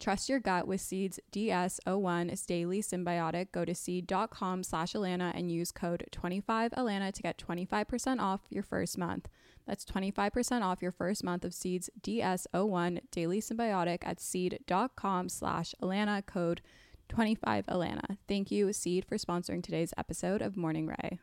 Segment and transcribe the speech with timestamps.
[0.00, 3.52] Trust your gut with Seeds DS01 is daily synbiotic.
[3.52, 8.96] Go to seed.com slash Allana and use code 25Allana to get 25% off your first
[8.96, 9.28] month.
[9.66, 16.24] That's 25% off your first month of Seeds DS01 Daily synbiotic at seed.com slash Allana
[16.24, 16.62] code
[17.10, 18.16] 25Allana.
[18.26, 21.18] Thank you, Seed, for sponsoring today's episode of Morning Rae.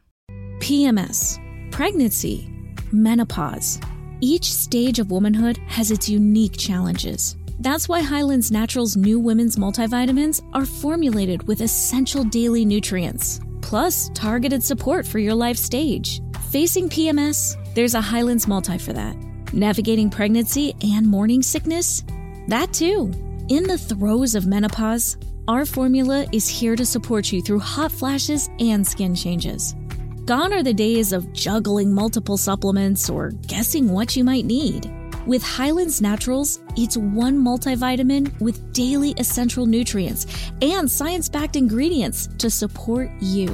[0.59, 1.39] PMS,
[1.71, 2.47] pregnancy,
[2.91, 3.79] menopause.
[4.21, 7.35] Each stage of womanhood has its unique challenges.
[7.59, 14.63] That's why Hyland's Naturals new women's multivitamins are formulated with essential daily nutrients, plus targeted
[14.63, 16.21] support for your life stage.
[16.51, 19.15] Facing PMS, there's a Hyland's Multi for that.
[19.53, 22.03] Navigating pregnancy and morning sickness?
[22.47, 23.11] That too.
[23.49, 28.49] In the throes of menopause, our formula is here to support you through hot flashes
[28.59, 29.73] and skin changes.
[30.25, 34.91] Gone are the days of juggling multiple supplements or guessing what you might need.
[35.27, 40.25] With Hyland's Naturals, it's one multivitamin with daily essential nutrients
[40.61, 43.47] and science backed ingredients to support you.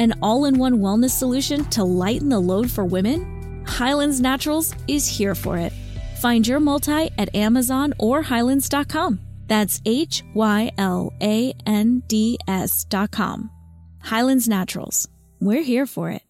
[0.00, 3.64] An all in one wellness solution to lighten the load for women?
[3.64, 5.72] Hyland's Naturals is here for it.
[6.20, 9.20] Find your multi at Amazon or Hylands.com.
[9.46, 13.50] That's H Y L A N D S.com.
[14.02, 15.06] Hyland's Naturals.
[15.40, 16.22] We're here for it.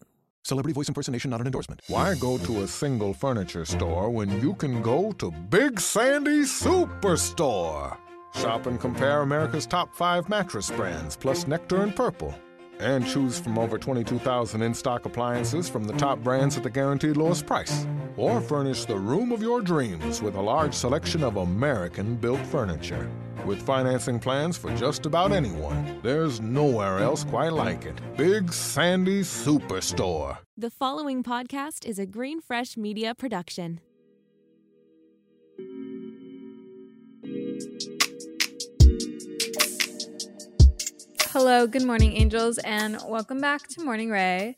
[0.43, 1.81] Celebrity voice impersonation not an endorsement.
[1.87, 7.97] Why go to a single furniture store when you can go to Big Sandy Superstore?
[8.35, 12.33] Shop and compare America's top five mattress brands, plus Nectar and Purple
[12.81, 17.15] and choose from over 22,000 in stock appliances from the top brands at the guaranteed
[17.15, 17.85] lowest price.
[18.17, 23.09] Or furnish the room of your dreams with a large selection of American built furniture.
[23.45, 27.99] With financing plans for just about anyone, there's nowhere else quite like it.
[28.17, 30.37] Big Sandy Superstore.
[30.57, 33.79] The following podcast is a Green Fresh Media production.
[41.33, 44.53] Hello, good morning, angels, and welcome back to Morning Rae.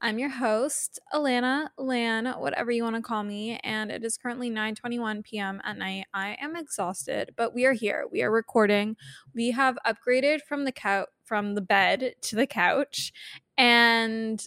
[0.00, 4.50] I'm your host, Allana Lan, whatever you want to call me, and it is currently
[4.50, 5.60] 9:21 p.m.
[5.62, 6.06] at night.
[6.14, 8.06] I am exhausted, but we are here.
[8.10, 8.96] We are recording.
[9.34, 13.12] We have upgraded from the couch from the bed to the couch,
[13.58, 14.42] and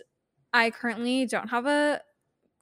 [0.52, 2.02] I currently don't have a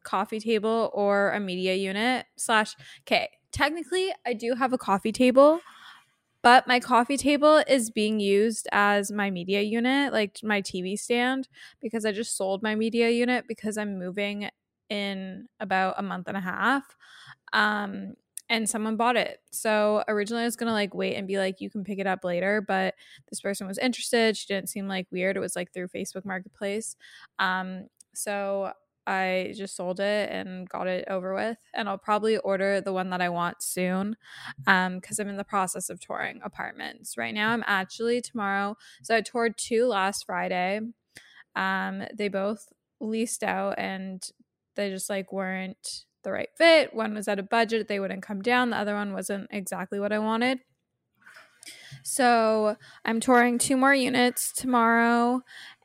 [0.03, 5.59] coffee table or a media unit slash okay technically i do have a coffee table
[6.47, 11.49] but my coffee table is being used as my media unit, like my TV stand,
[11.81, 14.49] because I just sold my media unit because I'm moving
[14.89, 16.85] in about a month and a half.
[17.51, 18.13] Um,
[18.47, 19.41] and someone bought it.
[19.51, 22.23] So originally I was gonna like wait and be like, you can pick it up
[22.23, 22.95] later, but
[23.29, 24.37] this person was interested.
[24.37, 25.35] She didn't seem like weird.
[25.35, 26.95] It was like through Facebook Marketplace.
[27.39, 28.71] Um, so
[29.07, 31.57] I just sold it and got it over with.
[31.73, 34.17] And I'll probably order the one that I want soon
[34.67, 37.17] um because I'm in the process of touring apartments.
[37.17, 38.75] Right now I'm actually tomorrow.
[39.03, 40.81] So I toured two last Friday.
[41.55, 42.67] Um they both
[42.99, 44.23] leased out and
[44.75, 46.93] they just like weren't the right fit.
[46.93, 48.71] One was at a budget, they wouldn't come down.
[48.71, 50.59] The other one wasn't exactly what I wanted.
[52.03, 52.75] So
[53.05, 55.41] I'm touring two more units tomorrow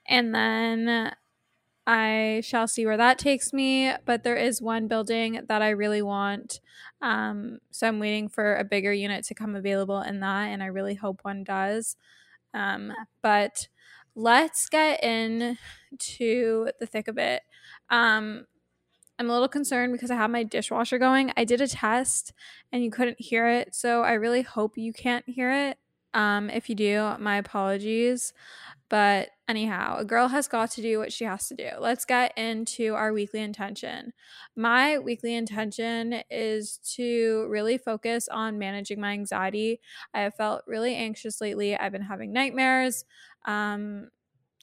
[0.06, 1.12] and then
[1.87, 6.03] I shall see where that takes me, but there is one building that I really
[6.03, 6.60] want.
[7.00, 10.67] Um, so I'm waiting for a bigger unit to come available in that, and I
[10.67, 11.96] really hope one does.
[12.55, 12.93] Um,
[13.23, 13.69] but
[14.14, 17.43] let's get into the thick of it.
[17.90, 18.46] Um,
[19.19, 21.32] I'm a little concerned because I have my dishwasher going.
[21.37, 22.32] I did a test
[22.73, 25.78] and you couldn't hear it, so I really hope you can't hear it.
[26.14, 28.32] Um, if you do, my apologies.
[28.88, 31.70] But anyhow, a girl has got to do what she has to do.
[31.79, 34.12] Let's get into our weekly intention.
[34.55, 39.81] My weekly intention is to really focus on managing my anxiety.
[40.12, 41.76] I have felt really anxious lately.
[41.76, 43.05] I've been having nightmares.
[43.47, 44.11] Um,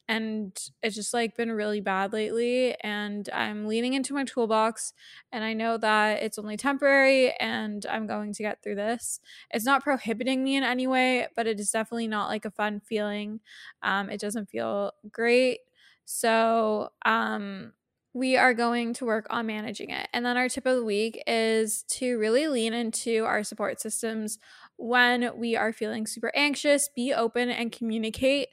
[0.09, 4.91] and it's just like been really bad lately and i'm leaning into my toolbox
[5.31, 9.19] and i know that it's only temporary and i'm going to get through this.
[9.51, 12.79] It's not prohibiting me in any way but it is definitely not like a fun
[12.79, 13.39] feeling.
[13.83, 15.59] Um, it doesn't feel great.
[16.06, 17.73] So um,
[18.13, 20.09] we are going to work on managing it.
[20.13, 24.39] And then our tip of the week is to really lean into our support systems
[24.77, 28.47] when we are feeling super anxious be open and communicate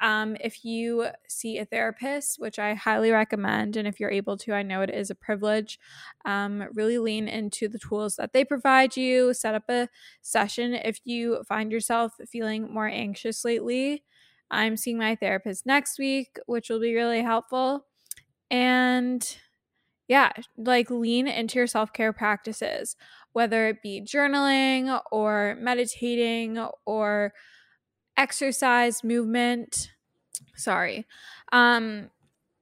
[0.00, 4.52] um, if you see a therapist, which I highly recommend, and if you're able to,
[4.52, 5.78] I know it is a privilege,
[6.24, 9.32] um, really lean into the tools that they provide you.
[9.34, 9.88] Set up a
[10.22, 14.04] session if you find yourself feeling more anxious lately.
[14.50, 17.86] I'm seeing my therapist next week, which will be really helpful.
[18.50, 19.26] And
[20.08, 22.96] yeah, like lean into your self care practices,
[23.32, 27.32] whether it be journaling or meditating or
[28.16, 29.92] exercise, movement.
[30.54, 31.06] Sorry.
[31.52, 32.10] Um,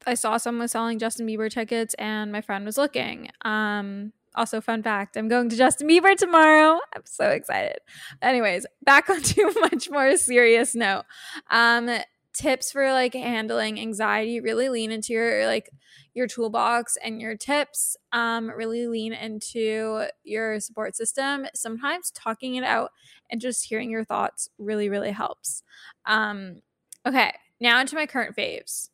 [0.07, 3.31] I saw someone selling Justin Bieber tickets and my friend was looking.
[3.43, 6.81] Um, also, fun fact I'm going to Justin Bieber tomorrow.
[6.95, 7.79] I'm so excited.
[8.21, 11.05] Anyways, back onto a much more serious note.
[11.51, 11.89] Um,
[12.35, 15.71] tips for like handling anxiety really lean into your like
[16.15, 22.65] your toolbox and your tips um really lean into your support system sometimes talking it
[22.65, 22.91] out
[23.31, 25.63] and just hearing your thoughts really really helps
[26.07, 26.61] um
[27.07, 28.89] okay now into my current faves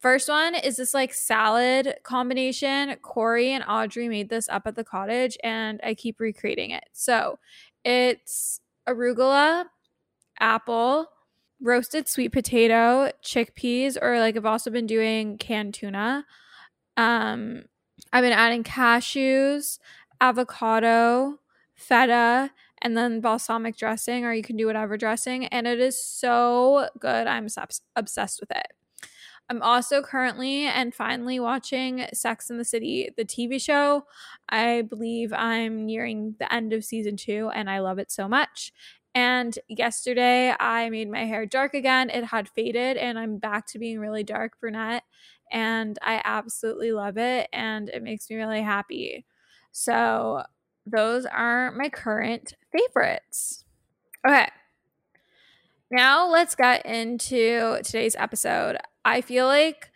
[0.00, 2.94] First one is this like salad combination.
[3.02, 6.84] Corey and Audrey made this up at the cottage and I keep recreating it.
[6.92, 7.40] So
[7.84, 9.64] it's arugula,
[10.38, 11.08] apple,
[11.60, 16.24] roasted sweet potato, chickpeas, or like I've also been doing canned tuna.
[16.96, 17.64] Um,
[18.12, 19.78] I've been adding cashews,
[20.20, 21.38] avocado,
[21.74, 22.50] feta,
[22.80, 27.26] and then balsamic dressing, or you can do whatever dressing, and it is so good.
[27.26, 27.48] I'm
[27.96, 28.68] obsessed with it.
[29.50, 34.04] I'm also currently and finally watching Sex in the City, the TV show.
[34.50, 38.72] I believe I'm nearing the end of season two, and I love it so much.
[39.18, 42.08] And yesterday I made my hair dark again.
[42.08, 45.02] It had faded and I'm back to being really dark brunette.
[45.50, 47.48] And I absolutely love it.
[47.52, 49.26] And it makes me really happy.
[49.72, 50.44] So
[50.86, 53.64] those are my current favorites.
[54.24, 54.46] Okay.
[55.90, 58.76] Now let's get into today's episode.
[59.04, 59.90] I feel like,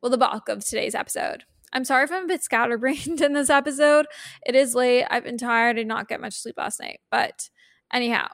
[0.00, 1.42] well, the bulk of today's episode.
[1.72, 4.06] I'm sorry if I'm a bit scatterbrained in this episode.
[4.46, 5.04] It is late.
[5.10, 5.74] I've been tired.
[5.74, 7.00] Did not get much sleep last night.
[7.10, 7.48] But
[7.92, 8.28] anyhow,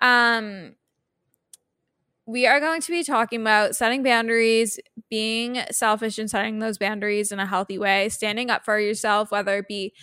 [0.00, 0.74] um,
[2.26, 4.78] we are going to be talking about setting boundaries,
[5.08, 9.56] being selfish and setting those boundaries in a healthy way, standing up for yourself, whether
[9.56, 9.94] it be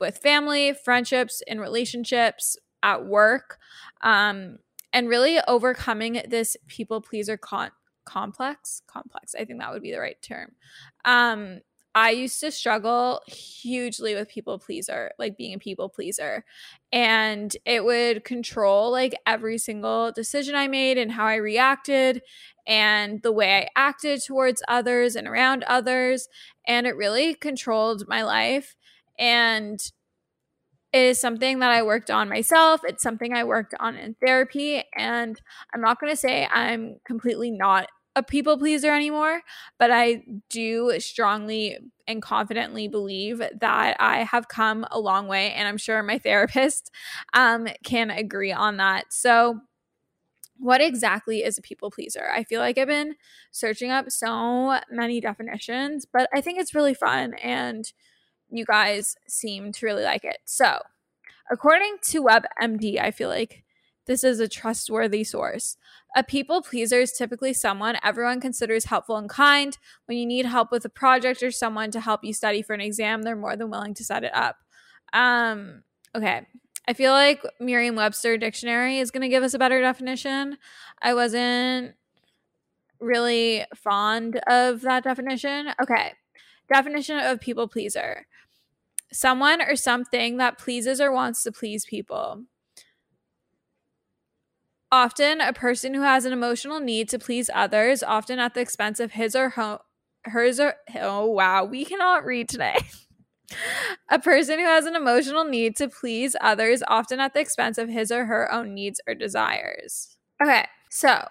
[0.00, 3.58] with family, friendships, in relationships, at work,
[4.00, 4.58] um,
[4.94, 7.70] and really overcoming this people pleaser con-
[8.06, 8.80] complex.
[8.86, 10.52] Complex, I think that would be the right term.
[11.04, 11.60] Um,
[11.94, 16.44] I used to struggle hugely with people pleaser, like being a people pleaser.
[16.92, 22.22] And it would control like every single decision I made and how I reacted
[22.66, 26.28] and the way I acted towards others and around others.
[26.66, 28.74] And it really controlled my life.
[29.18, 29.78] And
[30.92, 32.80] it is something that I worked on myself.
[32.84, 34.82] It's something I worked on in therapy.
[34.96, 35.40] And
[35.72, 39.42] I'm not going to say I'm completely not a people pleaser anymore,
[39.78, 45.52] but I do strongly and confidently believe that I have come a long way.
[45.52, 46.90] And I'm sure my therapist
[47.32, 49.12] um, can agree on that.
[49.12, 49.60] So,
[50.56, 52.30] what exactly is a people pleaser?
[52.32, 53.16] I feel like I've been
[53.50, 57.92] searching up so many definitions, but I think it's really fun and
[58.50, 60.38] you guys seem to really like it.
[60.44, 60.78] So,
[61.50, 63.63] according to WebMD, I feel like
[64.06, 65.76] this is a trustworthy source.
[66.16, 69.76] A people pleaser is typically someone everyone considers helpful and kind.
[70.06, 72.80] When you need help with a project or someone to help you study for an
[72.80, 74.56] exam, they're more than willing to set it up.
[75.12, 75.82] Um,
[76.14, 76.46] okay.
[76.86, 80.58] I feel like Merriam Webster Dictionary is going to give us a better definition.
[81.00, 81.94] I wasn't
[83.00, 85.70] really fond of that definition.
[85.82, 86.12] Okay.
[86.68, 88.26] Definition of people pleaser
[89.14, 92.42] someone or something that pleases or wants to please people.
[94.92, 99.00] Often, a person who has an emotional need to please others, often at the expense
[99.00, 99.78] of his or her,
[100.24, 102.76] hers or oh wow, we cannot read today.
[104.10, 107.88] a person who has an emotional need to please others, often at the expense of
[107.88, 110.16] his or her own needs or desires.
[110.42, 111.26] Okay, so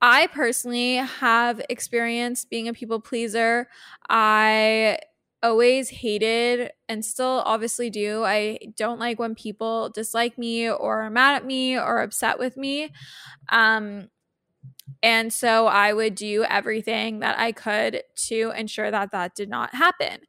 [0.00, 3.68] I personally have experienced being a people pleaser.
[4.08, 4.98] I
[5.42, 8.24] always hated and still obviously do.
[8.24, 12.56] I don't like when people dislike me or are mad at me or upset with
[12.56, 12.90] me.
[13.50, 14.08] Um
[15.02, 19.74] And so I would do everything that I could to ensure that that did not
[19.74, 20.20] happen.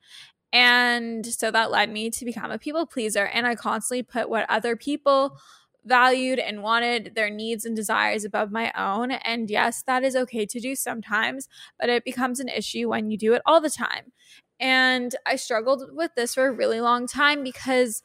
[0.53, 3.25] And so that led me to become a people pleaser.
[3.25, 5.38] And I constantly put what other people
[5.86, 9.12] valued and wanted their needs and desires above my own.
[9.12, 13.17] And yes, that is okay to do sometimes, but it becomes an issue when you
[13.17, 14.12] do it all the time.
[14.60, 18.01] And I struggled with this for a really long time because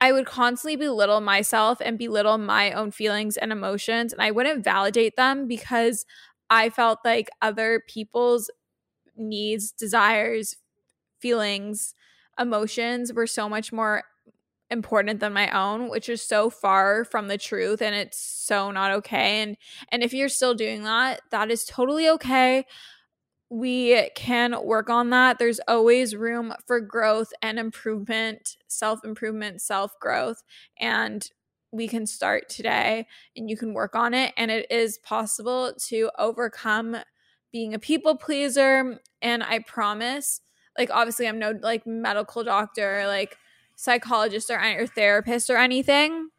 [0.00, 4.12] I would constantly belittle myself and belittle my own feelings and emotions.
[4.12, 6.06] And I wouldn't validate them because
[6.48, 8.50] I felt like other people's
[9.16, 10.56] needs, desires,
[11.20, 11.94] feelings,
[12.38, 14.04] emotions were so much more
[14.70, 18.92] important than my own which is so far from the truth and it's so not
[18.92, 19.56] okay and
[19.90, 22.64] and if you're still doing that that is totally okay
[23.50, 25.38] we can work on that.
[25.38, 30.42] There's always room for growth and improvement self improvement self growth
[30.78, 31.28] and
[31.72, 36.10] we can start today and you can work on it and it is possible to
[36.18, 36.96] overcome
[37.52, 40.40] being a people pleaser and i promise
[40.78, 43.36] like obviously I'm no like medical doctor, like
[43.76, 46.30] psychologist or, or therapist or anything,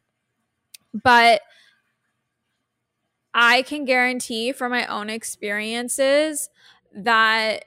[0.92, 1.42] but
[3.34, 6.50] I can guarantee from my own experiences
[6.94, 7.64] that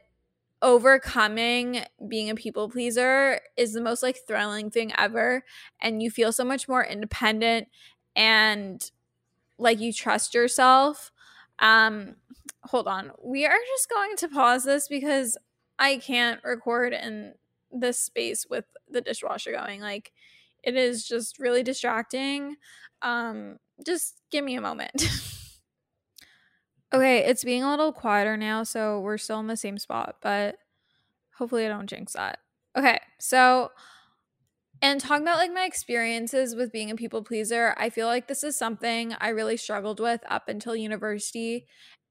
[0.61, 5.43] overcoming being a people pleaser is the most like thrilling thing ever
[5.81, 7.67] and you feel so much more independent
[8.15, 8.91] and
[9.59, 11.11] like you trust yourself
[11.59, 12.15] um
[12.63, 15.37] hold on we are just going to pause this because
[15.77, 17.33] I can't record in
[17.71, 19.81] this space with the dishwasher going.
[19.81, 20.11] Like
[20.63, 22.55] it is just really distracting.
[23.01, 25.07] Um just give me a moment.
[26.93, 30.57] okay, it's being a little quieter now, so we're still in the same spot, but
[31.37, 32.39] hopefully I don't jinx that.
[32.77, 33.71] Okay, so
[34.81, 38.43] and talking about like my experiences with being a people pleaser, I feel like this
[38.43, 41.65] is something I really struggled with up until university.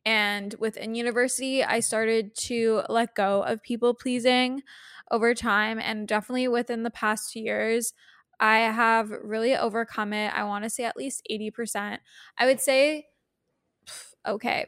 [0.07, 4.63] And within university, I started to let go of people pleasing
[5.11, 5.79] over time.
[5.79, 7.93] And definitely within the past two years,
[8.41, 10.33] I have really overcome it.
[10.35, 11.99] I want to say at least 80%.
[12.37, 13.07] I would say,
[14.27, 14.67] okay,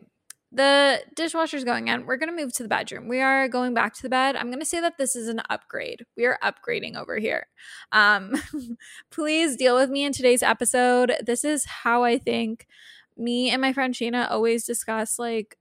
[0.52, 2.06] the dishwasher's going in.
[2.06, 3.08] We're going to move to the bedroom.
[3.08, 4.36] We are going back to the bed.
[4.36, 6.06] I'm going to say that this is an upgrade.
[6.16, 7.48] We are upgrading over here.
[7.92, 8.34] Um,
[9.10, 11.12] please deal with me in today's episode.
[11.24, 12.66] This is how I think
[13.16, 15.58] me and my friend Shana always discuss like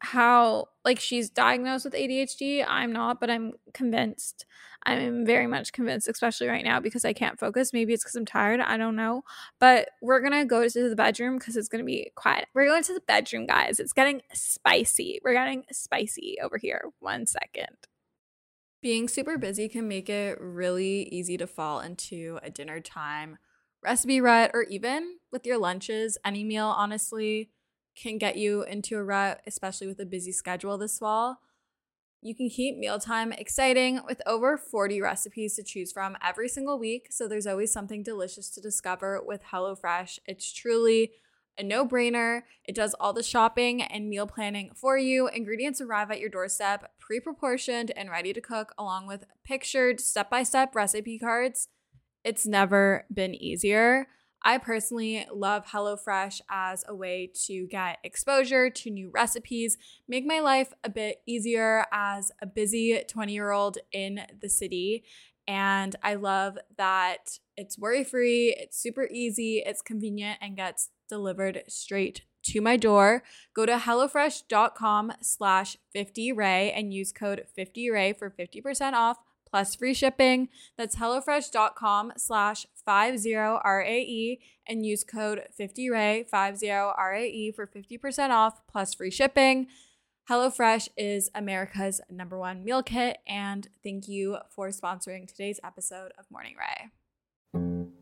[0.00, 2.64] how like she's diagnosed with ADHD.
[2.66, 4.46] I'm not, but I'm convinced.
[4.84, 7.72] I'm very much convinced, especially right now because I can't focus.
[7.72, 8.60] Maybe it's because I'm tired.
[8.60, 9.22] I don't know.
[9.58, 12.46] But we're gonna go to the bedroom because it's gonna be quiet.
[12.54, 13.78] We're going to the bedroom, guys.
[13.78, 15.20] It's getting spicy.
[15.22, 16.84] We're getting spicy over here.
[16.98, 17.76] One second.
[18.82, 23.36] Being super busy can make it really easy to fall into a dinner time
[23.82, 27.50] recipe rut, or even with your lunches, any meal, honestly,
[27.96, 31.40] can get you into a rut, especially with a busy schedule this fall.
[32.22, 37.08] You can keep mealtime exciting with over 40 recipes to choose from every single week,
[37.10, 40.18] so there's always something delicious to discover with HelloFresh.
[40.26, 41.12] It's truly
[41.56, 42.42] a no brainer.
[42.64, 45.28] It does all the shopping and meal planning for you.
[45.28, 50.28] Ingredients arrive at your doorstep, pre proportioned and ready to cook, along with pictured step
[50.30, 51.68] by step recipe cards
[52.24, 54.06] it's never been easier.
[54.42, 59.76] I personally love HelloFresh as a way to get exposure to new recipes,
[60.08, 65.04] make my life a bit easier as a busy 20 year old in the city.
[65.46, 71.64] And I love that it's worry free, it's super easy, it's convenient, and gets delivered
[71.68, 73.22] straight to my door.
[73.54, 79.18] Go to HelloFresh.com slash 50Ray and use code 50Ray for 50% off
[79.50, 80.48] plus free shipping.
[80.76, 89.66] That's HelloFresh.com slash 50RAE and use code 50RAE, 50RAE for 50% off plus free shipping.
[90.30, 96.30] HelloFresh is America's number one meal kit, and thank you for sponsoring today's episode of
[96.30, 96.90] Morning Rae.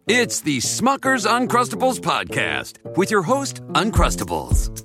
[0.06, 4.84] It's the Smucker's Uncrustables podcast with your host, Uncrustables.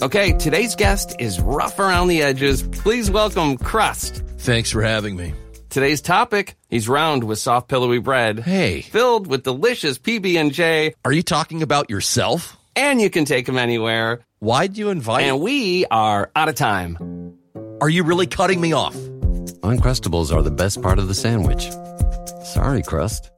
[0.00, 2.62] Okay, today's guest is rough around the edges.
[2.62, 4.22] Please welcome Crust.
[4.38, 5.34] Thanks for having me.
[5.70, 8.38] Today's topic, he's round with soft pillowy bread.
[8.40, 8.80] Hey.
[8.80, 10.94] Filled with delicious PB&J.
[11.04, 12.56] Are you talking about yourself?
[12.74, 14.20] And you can take him anywhere.
[14.38, 15.24] Why'd you invite?
[15.24, 17.36] And we are out of time.
[17.82, 18.94] Are you really cutting me off?
[18.94, 21.68] Uncrustables are the best part of the sandwich.
[22.44, 23.30] Sorry, Crust.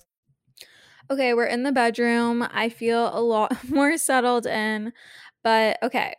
[1.11, 2.47] Okay, we're in the bedroom.
[2.49, 4.93] I feel a lot more settled in,
[5.43, 6.15] but okay.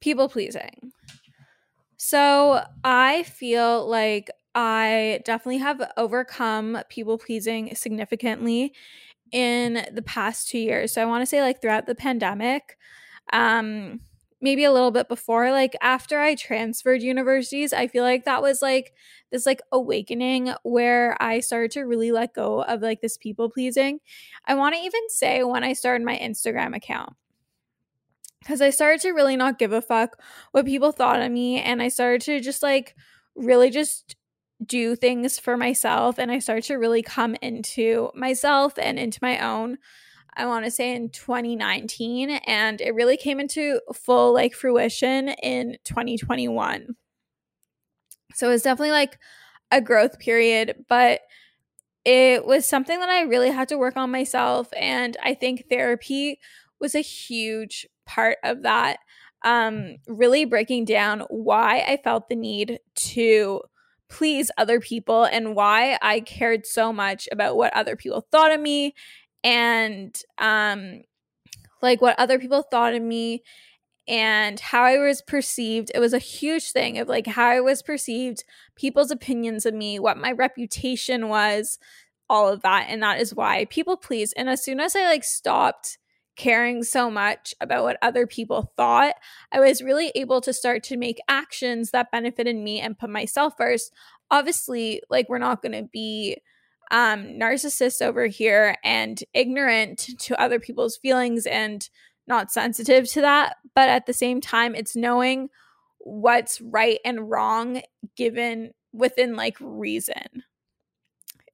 [0.00, 0.90] People pleasing.
[1.98, 8.74] So I feel like I definitely have overcome people pleasing significantly.
[9.32, 10.92] in the past two years.
[10.92, 12.78] So I want to say like throughout the pandemic,
[13.32, 14.00] um,
[14.40, 18.62] maybe a little bit before, like after I transferred universities, I feel like that was
[18.62, 18.92] like
[19.32, 24.00] this like awakening where I started to really let go of like this people pleasing.
[24.46, 27.14] I want to even say when I started my Instagram account.
[28.46, 30.22] Cuz I started to really not give a fuck
[30.52, 32.94] what people thought of me and I started to just like
[33.34, 34.16] really just
[34.64, 39.38] do things for myself and I started to really come into myself and into my
[39.38, 39.78] own
[40.36, 45.78] I want to say in 2019 and it really came into full like fruition in
[45.84, 46.94] 2021.
[48.34, 49.18] So it was definitely like
[49.70, 51.22] a growth period, but
[52.04, 56.38] it was something that I really had to work on myself and I think therapy
[56.80, 58.98] was a huge part of that.
[59.42, 63.62] Um really breaking down why I felt the need to
[64.08, 68.60] please other people and why I cared so much about what other people thought of
[68.60, 68.94] me
[69.44, 71.02] and um
[71.82, 73.42] like what other people thought of me
[74.08, 75.90] and how I was perceived.
[75.94, 78.44] It was a huge thing of like how I was perceived,
[78.76, 81.78] people's opinions of me, what my reputation was,
[82.28, 82.86] all of that.
[82.88, 84.32] And that is why people please.
[84.34, 85.98] And as soon as I like stopped
[86.36, 89.14] caring so much about what other people thought,
[89.50, 93.54] I was really able to start to make actions that benefited me and put myself
[93.56, 93.92] first.
[94.30, 96.36] Obviously, like we're not going to be
[96.90, 101.88] um, narcissists over here and ignorant to other people's feelings and
[102.26, 103.56] not sensitive to that.
[103.74, 105.48] But at the same time, it's knowing
[105.98, 107.82] what's right and wrong
[108.16, 110.44] given within like reason.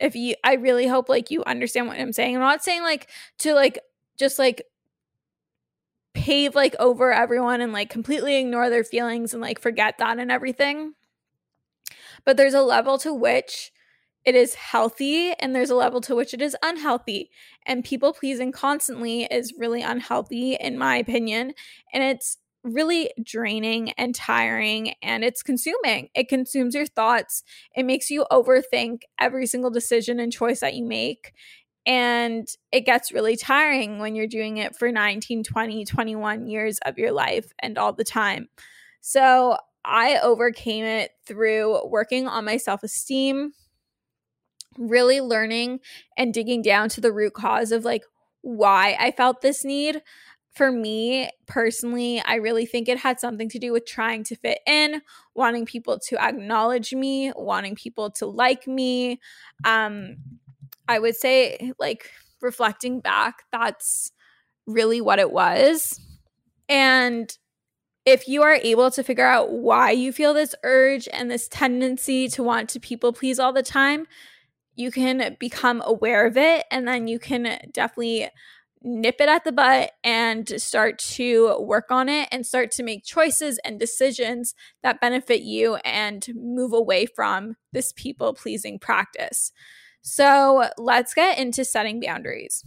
[0.01, 2.35] If you, I really hope like you understand what I'm saying.
[2.35, 3.09] I'm not saying like
[3.39, 3.79] to like
[4.19, 4.63] just like
[6.15, 10.31] pave like over everyone and like completely ignore their feelings and like forget that and
[10.31, 10.95] everything.
[12.25, 13.73] But there's a level to which
[14.25, 17.31] it is healthy and there's a level to which it is unhealthy.
[17.67, 21.55] And people pleasing constantly is really unhealthy, in my opinion.
[21.93, 26.09] And it's really draining and tiring and it's consuming.
[26.15, 27.43] It consumes your thoughts.
[27.75, 31.33] It makes you overthink every single decision and choice that you make.
[31.85, 36.97] And it gets really tiring when you're doing it for 19, 20, 21 years of
[36.97, 38.49] your life and all the time.
[39.01, 43.53] So I overcame it through working on my self esteem
[44.79, 45.81] really learning
[46.17, 48.05] and digging down to the root cause of like
[48.43, 50.03] why I felt this need.
[50.55, 54.59] For me personally, I really think it had something to do with trying to fit
[54.67, 55.01] in,
[55.35, 59.19] wanting people to acknowledge me, wanting people to like me.
[59.65, 60.17] Um,
[60.89, 64.13] I would say, like, reflecting back, that's
[64.67, 66.01] really what it was.
[66.69, 67.37] And
[68.05, 72.29] if you are able to figure out why you feel this urge and this tendency
[72.29, 74.07] to want to people please all the time,
[74.75, 78.29] you can become aware of it and then you can definitely
[78.85, 83.05] nip it at the butt and start to work on it and start to make
[83.05, 89.53] choices and decisions that benefit you and move away from this people pleasing practice.
[90.03, 92.65] So, let's get into setting boundaries.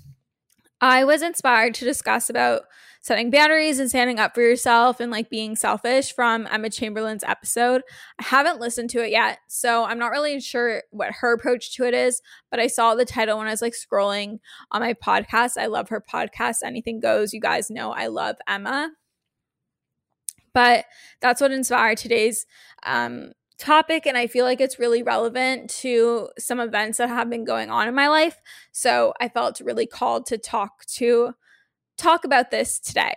[0.81, 2.63] I was inspired to discuss about
[3.05, 7.83] setting boundaries and standing up for yourself and like being selfish from Emma Chamberlain's episode.
[8.19, 11.85] I haven't listened to it yet, so I'm not really sure what her approach to
[11.85, 14.39] it is, but I saw the title when I was like scrolling
[14.71, 15.55] on my podcast.
[15.55, 17.31] I love her podcast, Anything Goes.
[17.31, 18.89] You guys know I love Emma.
[20.55, 20.85] But
[21.21, 22.47] that's what inspired today's
[22.87, 27.45] um, topic and I feel like it's really relevant to some events that have been
[27.45, 28.41] going on in my life.
[28.71, 31.33] So I felt really called to talk to
[31.97, 33.15] talk about this today.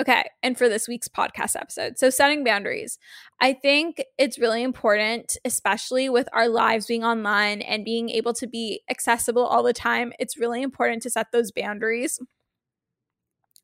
[0.00, 1.98] Okay, and for this week's podcast episode.
[1.98, 3.00] So, setting boundaries.
[3.40, 8.46] I think it's really important, especially with our lives being online and being able to
[8.46, 10.12] be accessible all the time.
[10.20, 12.20] It's really important to set those boundaries.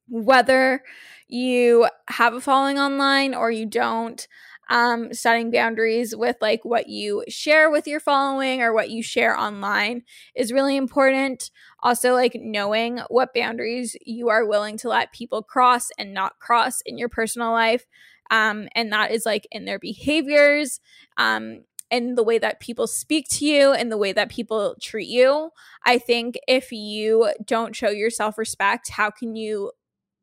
[0.08, 0.82] Whether
[1.28, 4.26] you have a following online or you don't,
[4.70, 9.38] um, setting boundaries with like what you share with your following or what you share
[9.38, 10.02] online
[10.34, 11.50] is really important.
[11.82, 16.80] Also, like knowing what boundaries you are willing to let people cross and not cross
[16.86, 17.86] in your personal life.
[18.30, 20.80] Um, and that is like in their behaviors,
[21.16, 25.08] um, in the way that people speak to you, in the way that people treat
[25.08, 25.50] you.
[25.84, 29.72] I think if you don't show your self respect, how can you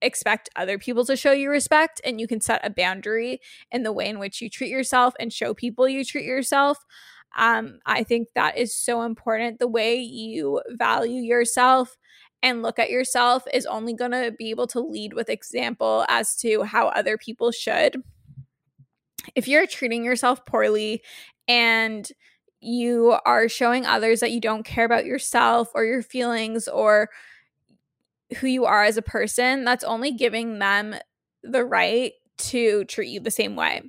[0.01, 3.91] expect other people to show you respect and you can set a boundary in the
[3.91, 6.77] way in which you treat yourself and show people you treat yourself.
[7.37, 9.59] Um, i think that is so important.
[9.59, 11.97] The way you value yourself
[12.43, 16.35] and look at yourself is only going to be able to lead with example as
[16.37, 18.01] to how other people should.
[19.35, 21.03] If you're treating yourself poorly
[21.47, 22.09] and
[22.59, 27.09] you are showing others that you don't care about yourself or your feelings or
[28.37, 30.95] who you are as a person, that's only giving them
[31.43, 33.81] the right to treat you the same way.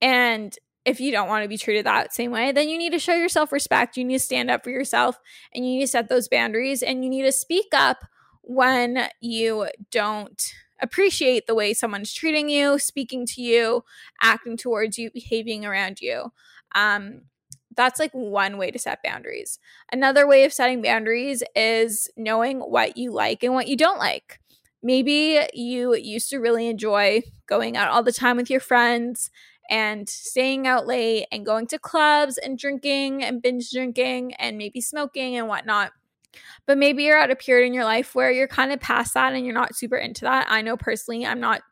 [0.00, 2.98] And if you don't want to be treated that same way, then you need to
[2.98, 3.96] show yourself respect.
[3.96, 5.18] You need to stand up for yourself
[5.54, 7.98] and you need to set those boundaries and you need to speak up
[8.42, 10.42] when you don't
[10.80, 13.84] appreciate the way someone's treating you, speaking to you,
[14.22, 16.32] acting towards you, behaving around you.
[16.74, 17.22] Um,
[17.76, 19.58] that's like one way to set boundaries.
[19.92, 24.40] Another way of setting boundaries is knowing what you like and what you don't like.
[24.82, 29.30] Maybe you used to really enjoy going out all the time with your friends
[29.68, 34.80] and staying out late and going to clubs and drinking and binge drinking and maybe
[34.80, 35.92] smoking and whatnot.
[36.66, 39.32] But maybe you're at a period in your life where you're kind of past that
[39.34, 40.46] and you're not super into that.
[40.48, 41.62] I know personally, I'm not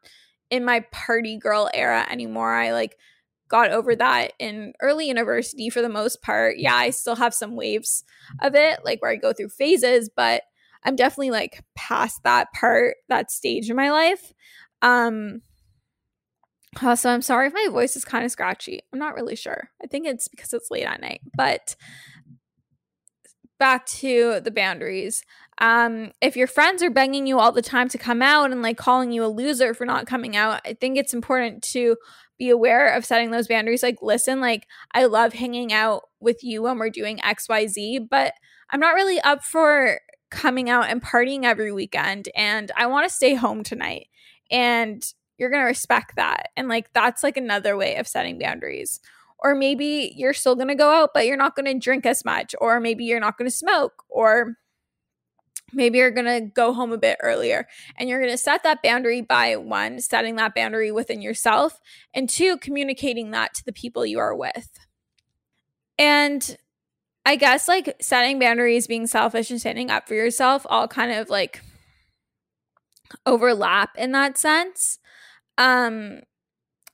[0.50, 2.54] in my party girl era anymore.
[2.54, 2.98] I like
[3.48, 6.58] got over that in early university for the most part.
[6.58, 8.04] Yeah, I still have some waves
[8.40, 10.42] of it, like where I go through phases, but
[10.84, 14.32] I'm definitely like past that part, that stage in my life.
[14.82, 15.42] Um,
[16.80, 18.80] uh, so I'm sorry if my voice is kind of scratchy.
[18.92, 19.70] I'm not really sure.
[19.82, 21.22] I think it's because it's late at night.
[21.36, 21.76] But
[23.58, 25.22] back to the boundaries.
[25.58, 28.76] Um, if your friends are begging you all the time to come out and like
[28.76, 31.96] calling you a loser for not coming out, I think it's important to
[32.38, 33.82] be aware of setting those boundaries.
[33.82, 38.34] Like, listen, like I love hanging out with you when we're doing XYZ, but
[38.70, 43.14] I'm not really up for coming out and partying every weekend and I want to
[43.14, 44.08] stay home tonight.
[44.50, 45.02] And
[45.38, 46.48] you're going to respect that.
[46.56, 49.00] And like that's like another way of setting boundaries.
[49.38, 52.24] Or maybe you're still going to go out, but you're not going to drink as
[52.24, 52.54] much.
[52.58, 54.02] Or maybe you're not going to smoke.
[54.08, 54.56] Or
[55.72, 57.66] maybe you're going to go home a bit earlier.
[57.96, 61.80] And you're going to set that boundary by one, setting that boundary within yourself,
[62.14, 64.70] and two, communicating that to the people you are with.
[65.98, 66.56] And
[67.24, 71.28] I guess like setting boundaries, being selfish, and standing up for yourself all kind of
[71.28, 71.60] like
[73.24, 74.98] overlap in that sense.
[75.58, 76.20] Um,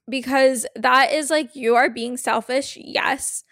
[0.08, 3.44] because that is like you are being selfish, yes,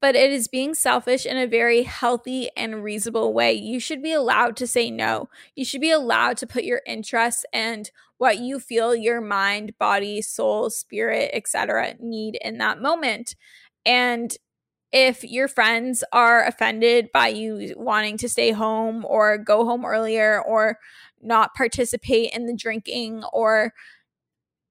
[0.00, 3.52] but it is being selfish in a very healthy and reasonable way.
[3.52, 5.28] You should be allowed to say no.
[5.56, 10.22] You should be allowed to put your interests and what you feel your mind, body,
[10.22, 11.94] soul, spirit, etc.
[12.00, 13.34] need in that moment.
[13.84, 14.36] And
[14.92, 20.42] if your friends are offended by you wanting to stay home or go home earlier
[20.42, 20.78] or
[21.20, 23.74] not participate in the drinking or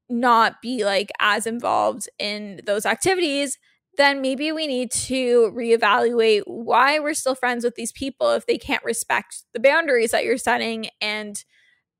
[0.09, 3.57] not be like as involved in those activities,
[3.97, 8.57] then maybe we need to reevaluate why we're still friends with these people if they
[8.57, 11.43] can't respect the boundaries that you're setting and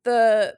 [0.03, 0.55] the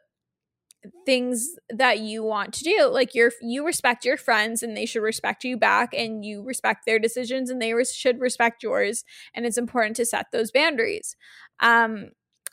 [1.05, 5.01] things that you want to do like you're you respect your friends and they should
[5.01, 9.45] respect you back and you respect their decisions and they res- should respect yours and
[9.45, 11.17] it's important to set those boundaries
[11.59, 12.11] um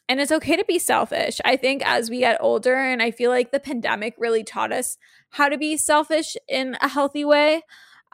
[0.09, 1.41] and it's okay to be selfish.
[1.45, 4.97] I think as we get older, and I feel like the pandemic really taught us
[5.31, 7.63] how to be selfish in a healthy way.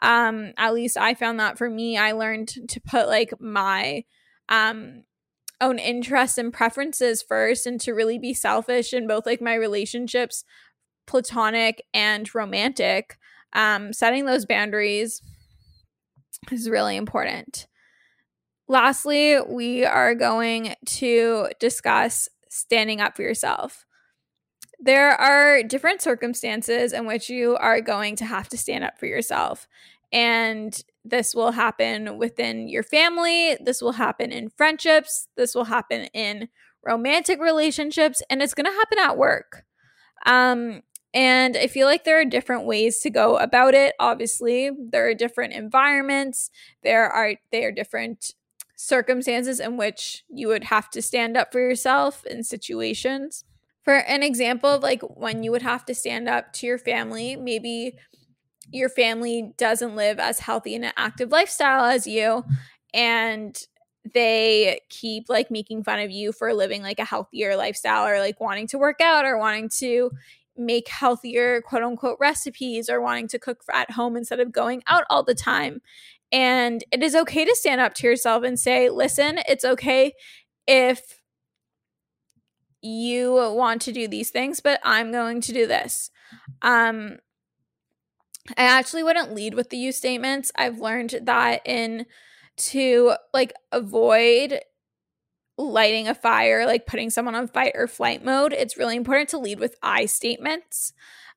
[0.01, 4.03] Um, at least I found that for me, I learned to put like my
[4.49, 5.03] um
[5.61, 10.43] own interests and preferences first and to really be selfish in both like my relationships,
[11.07, 13.17] platonic and romantic.
[13.53, 15.21] Um, setting those boundaries
[16.51, 17.67] is really important.
[18.67, 23.85] Lastly, we are going to discuss standing up for yourself.
[24.85, 29.05] There are different circumstances in which you are going to have to stand up for
[29.05, 29.65] yourself.
[30.11, 36.07] And this will happen within your family, this will happen in friendships, this will happen
[36.13, 36.49] in
[36.85, 39.63] romantic relationships, and it's going to happen at work.
[40.25, 40.81] Um,
[41.13, 43.95] and I feel like there are different ways to go about it.
[44.01, 46.51] Obviously, there are different environments.
[46.83, 48.33] There are there are different
[48.75, 53.45] circumstances in which you would have to stand up for yourself in situations.
[53.83, 57.35] For an example of like when you would have to stand up to your family,
[57.35, 57.97] maybe
[58.71, 62.43] your family doesn't live as healthy and an active lifestyle as you
[62.93, 63.67] and
[64.13, 68.39] they keep like making fun of you for living like a healthier lifestyle or like
[68.39, 70.11] wanting to work out or wanting to
[70.57, 75.05] make healthier quote unquote recipes or wanting to cook at home instead of going out
[75.09, 75.81] all the time.
[76.31, 80.13] And it is okay to stand up to yourself and say, listen, it's okay
[80.67, 81.21] if
[82.83, 86.11] you want to do these things, but I'm going to do this.
[86.61, 87.17] Um,
[88.57, 90.51] I actually wouldn't lead with the you statements.
[90.55, 92.05] I've learned that in
[92.55, 94.59] to like avoid
[95.57, 99.37] lighting a fire, like putting someone on fight or flight mode, it's really important to
[99.37, 100.93] lead with I statements.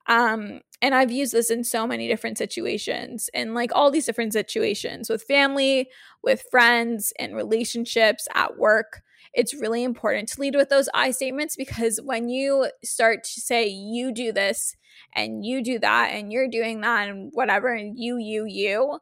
[0.07, 4.33] Um, and I've used this in so many different situations, in like all these different
[4.33, 5.89] situations with family,
[6.23, 9.01] with friends, and relationships at work.
[9.37, 13.67] It's really important to lead with those I statements because when you start to say,
[13.67, 14.75] you do this
[15.15, 18.99] and you do that and you're doing that and whatever, and you, you, you,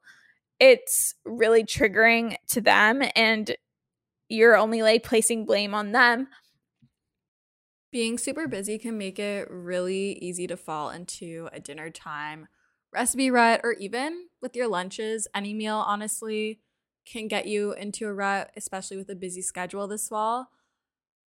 [0.60, 3.02] it's really triggering to them.
[3.16, 3.56] And
[4.28, 6.28] you're only like placing blame on them
[7.96, 12.46] being super busy can make it really easy to fall into a dinner time
[12.92, 15.30] recipe rut, or even with your lunches.
[15.34, 16.60] Any meal, honestly,
[17.06, 20.50] can get you into a rut, especially with a busy schedule this fall.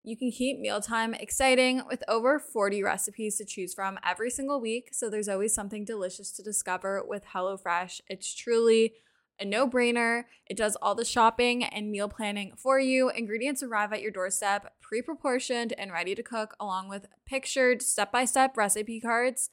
[0.04, 4.90] You can keep mealtime exciting with over 40 recipes to choose from every single week,
[4.94, 8.02] so there's always something delicious to discover with HelloFresh.
[8.08, 8.94] It's truly
[9.40, 10.24] a no brainer.
[10.46, 13.10] It does all the shopping and meal planning for you.
[13.10, 18.12] Ingredients arrive at your doorstep, pre proportioned and ready to cook, along with pictured step
[18.12, 19.50] by step recipe cards.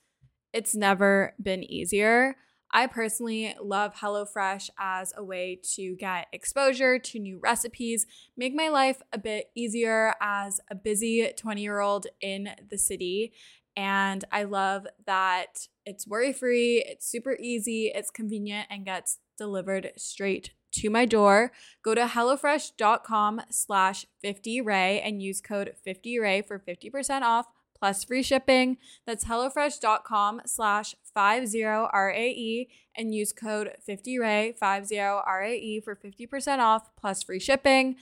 [0.52, 2.36] It's never been easier.
[2.72, 8.68] I personally love HelloFresh as a way to get exposure to new recipes, make my
[8.68, 13.32] life a bit easier as a busy 20 year old in the city.
[13.76, 19.92] And I love that it's worry free, it's super easy, it's convenient, and gets delivered
[19.96, 21.52] straight to my door.
[21.82, 27.46] Go to HelloFresh.com slash 50Ray and use code 50Ray for 50% off
[27.84, 28.78] plus free shipping.
[29.06, 37.96] That's HelloFresh.com slash 50RAE and use code 50Ray, 50RAE for 50% off plus free shipping.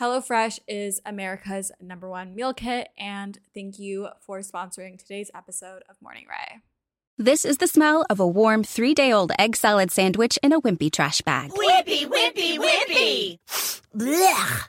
[0.00, 5.96] HelloFresh is America's number one meal kit, and thank you for sponsoring today's episode of
[6.00, 6.60] Morning Rae.
[7.18, 10.60] This is the smell of a warm three day old egg salad sandwich in a
[10.60, 11.50] wimpy trash bag.
[11.50, 13.38] Wimpy, wimpy, wimpy!
[13.92, 14.68] Blech.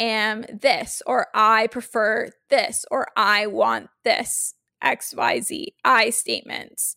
[0.00, 6.96] am this, or I prefer this, or I want this, XYZ, I statements,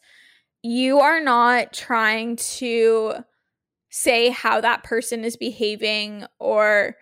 [0.64, 3.16] you are not trying to
[3.90, 6.96] say how that person is behaving or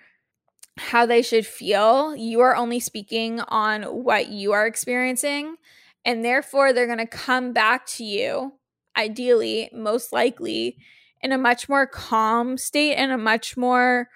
[0.78, 2.16] how they should feel.
[2.16, 5.56] You are only speaking on what you are experiencing.
[6.04, 8.54] And therefore, they're going to come back to you
[8.98, 10.78] ideally, most likely,
[11.22, 14.10] in a much more calm state and a much more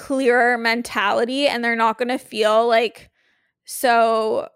[0.00, 1.46] clearer mentality.
[1.46, 3.10] And they're not going to feel like
[3.64, 4.48] so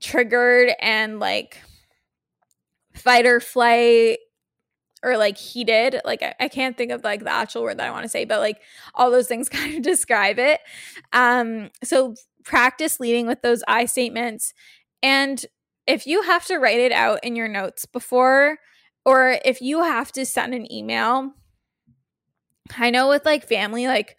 [0.00, 1.58] triggered and like
[2.94, 4.18] fight or flight
[5.02, 7.90] or like heated like I, I, can't think of like the actual word that i
[7.90, 8.60] want to say but like
[8.94, 10.60] all those things kind of describe it
[11.12, 14.54] um so practice leading with those i statements
[15.02, 15.44] and
[15.86, 18.58] if you have to write it out in your notes before,
[19.04, 21.32] or if you have to send an email,
[22.76, 24.16] I know with like family, like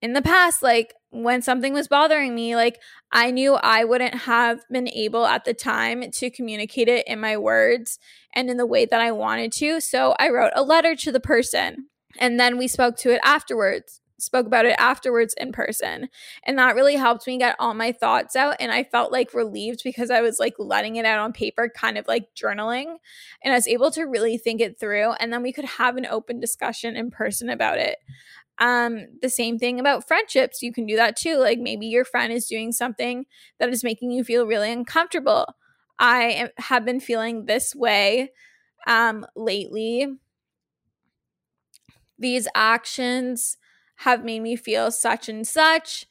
[0.00, 2.80] in the past, like when something was bothering me, like
[3.10, 7.36] I knew I wouldn't have been able at the time to communicate it in my
[7.36, 7.98] words
[8.34, 9.80] and in the way that I wanted to.
[9.80, 14.00] So I wrote a letter to the person and then we spoke to it afterwards
[14.18, 16.08] spoke about it afterwards in person.
[16.44, 18.56] And that really helped me get all my thoughts out.
[18.60, 21.96] And I felt like relieved because I was like letting it out on paper, kind
[21.96, 22.96] of like journaling.
[23.42, 25.12] And I was able to really think it through.
[25.20, 27.98] And then we could have an open discussion in person about it.
[28.60, 30.62] Um, the same thing about friendships.
[30.62, 31.36] You can do that too.
[31.36, 33.26] Like maybe your friend is doing something
[33.60, 35.46] that is making you feel really uncomfortable.
[35.98, 38.30] I am, have been feeling this way
[38.86, 40.08] um, lately.
[42.18, 43.56] These actions
[43.96, 46.06] have made me feel such and such.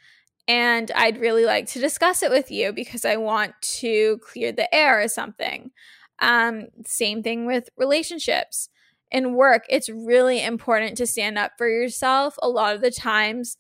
[0.48, 4.74] And I'd really like to discuss it with you because I want to clear the
[4.74, 5.72] air or something.
[6.20, 8.70] Um, same thing with relationships.
[9.12, 13.58] In work, it's really important to stand up for yourself a lot of the times,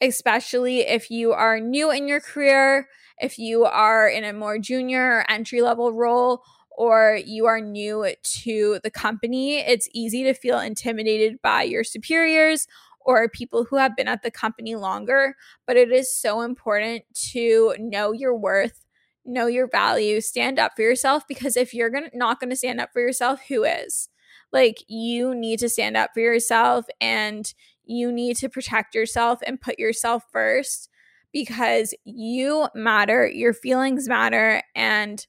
[0.00, 2.88] especially if you are new in your career,
[3.18, 8.06] if you are in a more junior or entry level role, or you are new
[8.24, 12.66] to the company, it's easy to feel intimidated by your superiors
[13.00, 15.36] or people who have been at the company longer.
[15.66, 18.84] But it is so important to know your worth,
[19.26, 22.90] know your value, stand up for yourself because if you're gonna not gonna stand up
[22.92, 24.09] for yourself, who is?
[24.52, 27.52] Like you need to stand up for yourself and
[27.84, 30.88] you need to protect yourself and put yourself first
[31.32, 35.26] because you matter, your feelings matter, and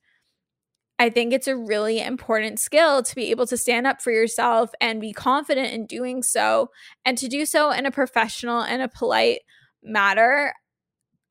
[1.01, 4.69] I think it's a really important skill to be able to stand up for yourself
[4.79, 6.69] and be confident in doing so
[7.03, 9.39] and to do so in a professional and a polite
[9.81, 10.53] manner.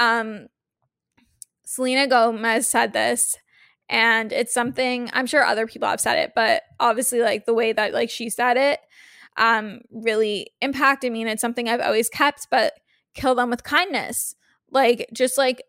[0.00, 0.48] Um,
[1.64, 3.36] Selena Gomez said this
[3.90, 7.72] and it's something I'm sure other people have said it, but obviously like the way
[7.72, 8.80] that like she said it
[9.36, 12.72] um really impacted me and it's something I've always kept, but
[13.14, 14.34] kill them with kindness.
[14.70, 15.62] Like just like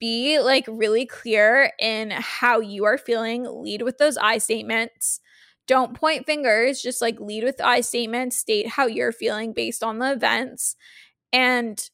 [0.00, 3.46] be like really clear in how you are feeling.
[3.48, 5.20] Lead with those I statements.
[5.68, 9.98] Don't point fingers, just like lead with I statements, state how you're feeling based on
[9.98, 10.74] the events
[11.32, 11.88] and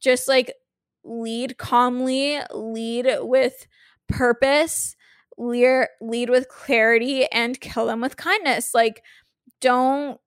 [0.00, 0.54] just like
[1.02, 3.66] lead calmly, lead with
[4.12, 4.96] purpose,
[5.36, 8.74] lead, lead with clarity and kill them with kindness.
[8.74, 9.02] Like
[9.60, 10.18] don't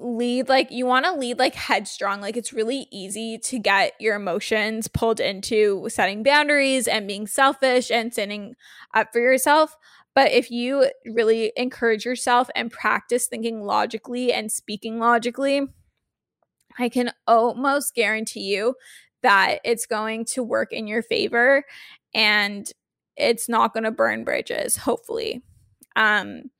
[0.00, 4.14] lead like you want to lead like headstrong like it's really easy to get your
[4.14, 8.54] emotions pulled into setting boundaries and being selfish and standing
[8.94, 9.76] up for yourself
[10.14, 15.62] but if you really encourage yourself and practice thinking logically and speaking logically
[16.78, 18.76] i can almost guarantee you
[19.28, 21.62] that it's going to work in your favor
[22.14, 22.72] and
[23.14, 25.42] it's not going to burn bridges hopefully.
[25.96, 26.50] Um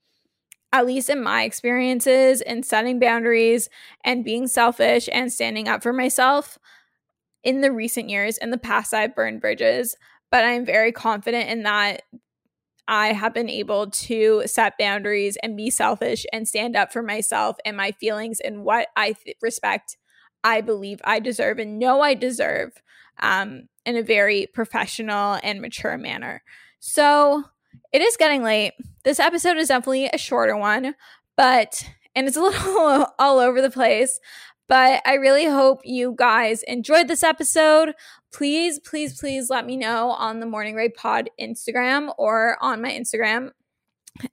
[0.71, 3.69] at least in my experiences in setting boundaries
[4.03, 6.59] and being selfish and standing up for myself
[7.43, 9.95] in the recent years in the past i've burned bridges
[10.29, 12.03] but i'm very confident in that
[12.87, 17.57] i have been able to set boundaries and be selfish and stand up for myself
[17.65, 19.97] and my feelings and what i th- respect
[20.43, 22.81] i believe i deserve and know i deserve
[23.21, 26.41] um, in a very professional and mature manner
[26.79, 27.43] so
[27.91, 28.73] it is getting late.
[29.03, 30.95] This episode is definitely a shorter one,
[31.35, 31.83] but
[32.15, 34.19] and it's a little all over the place.
[34.67, 37.95] But I really hope you guys enjoyed this episode.
[38.31, 42.91] Please, please, please let me know on the Morning Rae Pod Instagram or on my
[42.91, 43.49] Instagram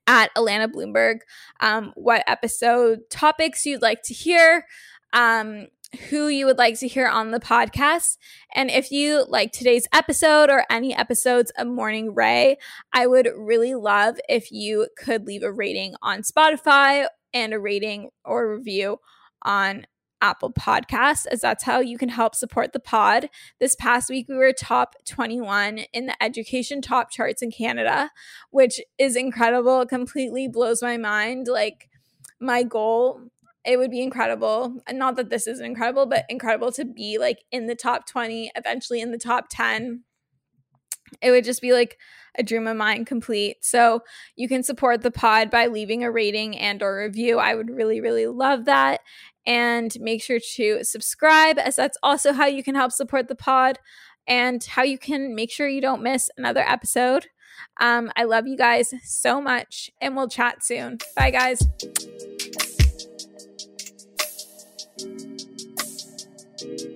[0.07, 1.21] at Allana Blumberg
[1.61, 4.66] um, what episode topics you'd like to hear.
[5.14, 5.69] Um,
[6.09, 8.16] who you would like to hear on the podcast.
[8.55, 12.59] And if you like today's episode or any episodes of Morning Rae,
[12.92, 18.11] I would really love if you could leave a rating on Spotify and a rating
[18.25, 18.99] or review
[19.42, 19.87] on
[20.22, 23.29] Apple Podcasts, as that's how you can help support the pod.
[23.61, 28.11] This past week, we were top 21 in the education top charts in Canada,
[28.51, 29.83] which is incredible.
[29.83, 31.49] It completely blows my mind.
[31.49, 31.88] Like,
[32.40, 33.31] my goal
[33.66, 34.81] it would be incredible.
[34.87, 38.52] And not that this is incredible, but incredible to be like in the top 20,
[38.55, 40.05] eventually in the top 10.
[41.20, 41.98] It would just be like
[42.38, 43.59] a dream of mine complete.
[43.62, 44.00] So
[44.37, 47.38] you can support the pod by leaving a rating and or review.
[47.38, 49.00] I would really really love that.
[49.46, 53.79] And make sure to subscribe as that's also how you can help support the pod
[54.26, 57.29] and how you can make sure you don't miss another episode.
[57.81, 60.98] Um, I love you guys so much and we'll chat soon.
[61.16, 61.66] Bye guys.
[66.66, 66.95] you.